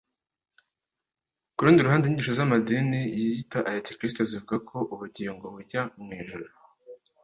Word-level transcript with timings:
ku 1.55 1.61
rundi 1.65 1.85
ruhande, 1.85 2.03
inyigisho 2.05 2.33
z’amadini 2.37 2.99
yiyita 3.17 3.59
aya 3.69 3.85
gikristo 3.85 4.21
zivuga 4.29 4.55
ko 4.69 4.77
ubugingo 4.93 5.43
bujya 5.55 5.81
mu 6.03 6.11
ijuru, 6.21 6.49